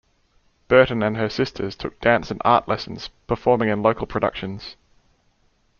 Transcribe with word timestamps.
Burton 0.67 1.03
and 1.03 1.15
her 1.15 1.29
sister 1.29 1.69
took 1.69 1.99
dance 1.99 2.31
and 2.31 2.41
art 2.43 2.67
lessons, 2.67 3.11
performing 3.27 3.69
in 3.69 3.83
local 3.83 4.07
productions. 4.07 4.75